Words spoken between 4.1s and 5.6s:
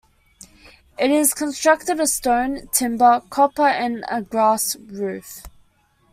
grass roof.